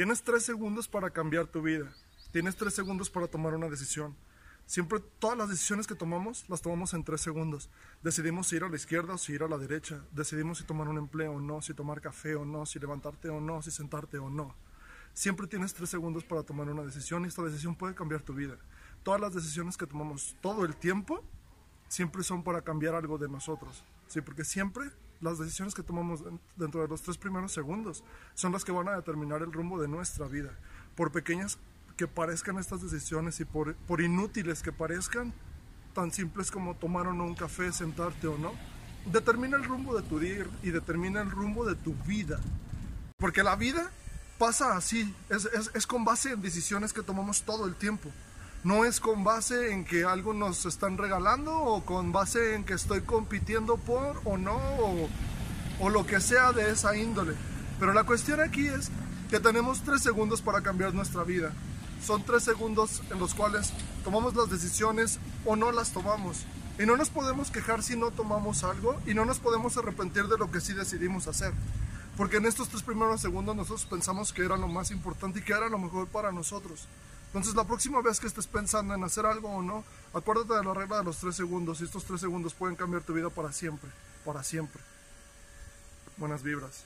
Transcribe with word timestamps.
Tienes 0.00 0.22
tres 0.22 0.44
segundos 0.44 0.88
para 0.88 1.10
cambiar 1.10 1.46
tu 1.46 1.60
vida. 1.60 1.92
Tienes 2.32 2.56
tres 2.56 2.72
segundos 2.72 3.10
para 3.10 3.26
tomar 3.26 3.52
una 3.52 3.68
decisión. 3.68 4.16
Siempre 4.64 4.98
todas 5.18 5.36
las 5.36 5.50
decisiones 5.50 5.86
que 5.86 5.94
tomamos 5.94 6.48
las 6.48 6.62
tomamos 6.62 6.94
en 6.94 7.04
tres 7.04 7.20
segundos. 7.20 7.68
Decidimos 8.02 8.50
ir 8.54 8.64
a 8.64 8.70
la 8.70 8.76
izquierda 8.76 9.12
o 9.12 9.18
si 9.18 9.34
ir 9.34 9.42
a 9.42 9.46
la 9.46 9.58
derecha. 9.58 10.02
Decidimos 10.12 10.56
si 10.56 10.64
tomar 10.64 10.88
un 10.88 10.96
empleo 10.96 11.32
o 11.32 11.40
no, 11.42 11.60
si 11.60 11.74
tomar 11.74 12.00
café 12.00 12.34
o 12.34 12.46
no, 12.46 12.64
si 12.64 12.78
levantarte 12.78 13.28
o 13.28 13.42
no, 13.42 13.60
si 13.60 13.70
sentarte 13.70 14.16
o 14.16 14.30
no. 14.30 14.56
Siempre 15.12 15.46
tienes 15.46 15.74
tres 15.74 15.90
segundos 15.90 16.24
para 16.24 16.44
tomar 16.44 16.66
una 16.70 16.82
decisión 16.82 17.26
y 17.26 17.28
esta 17.28 17.42
decisión 17.42 17.76
puede 17.76 17.94
cambiar 17.94 18.22
tu 18.22 18.32
vida. 18.32 18.56
Todas 19.02 19.20
las 19.20 19.34
decisiones 19.34 19.76
que 19.76 19.86
tomamos 19.86 20.34
todo 20.40 20.64
el 20.64 20.76
tiempo 20.76 21.22
siempre 21.88 22.22
son 22.22 22.42
para 22.42 22.62
cambiar 22.62 22.94
algo 22.94 23.18
de 23.18 23.28
nosotros. 23.28 23.84
Sí, 24.06 24.22
porque 24.22 24.46
siempre 24.46 24.90
las 25.20 25.38
decisiones 25.38 25.74
que 25.74 25.82
tomamos 25.82 26.22
dentro 26.56 26.82
de 26.82 26.88
los 26.88 27.02
tres 27.02 27.18
primeros 27.18 27.52
segundos 27.52 28.02
son 28.34 28.52
las 28.52 28.64
que 28.64 28.72
van 28.72 28.88
a 28.88 28.96
determinar 28.96 29.42
el 29.42 29.52
rumbo 29.52 29.80
de 29.80 29.88
nuestra 29.88 30.26
vida. 30.26 30.50
Por 30.94 31.12
pequeñas 31.12 31.58
que 31.96 32.06
parezcan 32.06 32.58
estas 32.58 32.82
decisiones 32.82 33.40
y 33.40 33.44
por, 33.44 33.76
inútiles 34.00 34.62
que 34.62 34.72
parezcan, 34.72 35.32
tan 35.94 36.10
simples 36.12 36.50
como 36.50 36.74
tomar 36.74 37.06
o 37.06 37.12
no 37.12 37.24
un 37.24 37.34
café, 37.34 37.72
sentarte 37.72 38.26
o 38.26 38.38
no, 38.38 38.52
determina 39.06 39.56
el 39.56 39.64
rumbo 39.64 39.98
de 39.98 40.08
tu 40.08 40.18
día 40.18 40.46
y 40.62 40.70
determina 40.70 41.20
el 41.20 41.30
rumbo 41.30 41.66
de 41.66 41.74
tu 41.74 41.94
vida. 42.06 42.40
Porque 43.18 43.42
la 43.42 43.56
vida 43.56 43.90
pasa 44.38 44.76
así, 44.76 45.14
es 45.74 45.86
con 45.86 46.04
base 46.04 46.32
en 46.32 46.40
decisiones 46.40 46.94
que 46.94 47.02
tomamos 47.02 47.42
todo 47.42 47.66
el 47.66 47.74
tiempo. 47.74 48.10
No 48.62 48.84
es 48.84 49.00
con 49.00 49.24
base 49.24 49.72
en 49.72 49.86
que 49.86 50.04
algo 50.04 50.34
nos 50.34 50.66
están 50.66 50.98
regalando 50.98 51.58
o 51.58 51.82
con 51.82 52.12
base 52.12 52.54
en 52.54 52.64
que 52.64 52.74
estoy 52.74 53.00
compitiendo 53.00 53.78
por 53.78 54.20
o 54.24 54.36
no 54.36 54.56
o, 54.56 55.08
o 55.80 55.88
lo 55.88 56.04
que 56.04 56.20
sea 56.20 56.52
de 56.52 56.70
esa 56.70 56.94
índole. 56.94 57.32
Pero 57.78 57.94
la 57.94 58.04
cuestión 58.04 58.38
aquí 58.38 58.66
es 58.66 58.90
que 59.30 59.40
tenemos 59.40 59.80
tres 59.80 60.02
segundos 60.02 60.42
para 60.42 60.60
cambiar 60.60 60.92
nuestra 60.92 61.24
vida. 61.24 61.52
Son 62.04 62.22
tres 62.22 62.44
segundos 62.44 63.02
en 63.10 63.18
los 63.18 63.32
cuales 63.34 63.72
tomamos 64.04 64.34
las 64.34 64.50
decisiones 64.50 65.18
o 65.46 65.56
no 65.56 65.72
las 65.72 65.92
tomamos. 65.92 66.44
Y 66.78 66.84
no 66.84 66.98
nos 66.98 67.08
podemos 67.08 67.50
quejar 67.50 67.82
si 67.82 67.96
no 67.96 68.10
tomamos 68.10 68.62
algo 68.62 69.00
y 69.06 69.14
no 69.14 69.24
nos 69.24 69.38
podemos 69.38 69.78
arrepentir 69.78 70.24
de 70.28 70.36
lo 70.36 70.50
que 70.50 70.60
sí 70.60 70.74
decidimos 70.74 71.28
hacer. 71.28 71.54
Porque 72.14 72.36
en 72.36 72.44
estos 72.44 72.68
tres 72.68 72.82
primeros 72.82 73.22
segundos 73.22 73.56
nosotros 73.56 73.86
pensamos 73.86 74.34
que 74.34 74.44
era 74.44 74.58
lo 74.58 74.68
más 74.68 74.90
importante 74.90 75.38
y 75.38 75.42
que 75.42 75.52
era 75.54 75.70
lo 75.70 75.78
mejor 75.78 76.08
para 76.08 76.30
nosotros. 76.30 76.86
Entonces 77.30 77.54
la 77.54 77.64
próxima 77.64 78.02
vez 78.02 78.18
que 78.18 78.26
estés 78.26 78.48
pensando 78.48 78.92
en 78.92 79.04
hacer 79.04 79.24
algo 79.24 79.48
o 79.50 79.62
no, 79.62 79.84
acuérdate 80.12 80.54
de 80.54 80.64
la 80.64 80.74
regla 80.74 80.98
de 80.98 81.04
los 81.04 81.18
tres 81.18 81.36
segundos 81.36 81.80
y 81.80 81.84
estos 81.84 82.04
tres 82.04 82.20
segundos 82.20 82.54
pueden 82.54 82.74
cambiar 82.74 83.02
tu 83.02 83.14
vida 83.14 83.30
para 83.30 83.52
siempre, 83.52 83.88
para 84.24 84.42
siempre. 84.42 84.82
Buenas 86.16 86.42
vibras. 86.42 86.84